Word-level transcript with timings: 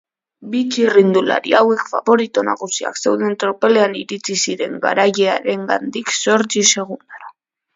Bi 0.51 0.59
txirrindulari 0.75 1.53
hauek 1.59 1.83
faborito 1.91 2.43
nagusiak 2.47 2.97
zeuden 3.03 3.37
tropelean 3.45 3.95
iritsi 4.01 4.39
ziren 4.47 4.81
garailearengandik 4.87 6.15
zortzi 6.23 6.67
segundora. 6.75 7.35